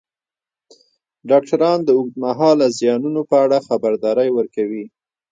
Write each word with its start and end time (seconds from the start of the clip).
ډاکټران 1.29 1.79
د 1.83 1.89
اوږدمهاله 1.97 2.65
زیانونو 2.79 3.21
په 3.29 3.35
اړه 3.45 3.57
خبرداری 3.67 4.29
ورکوي. 4.37 4.85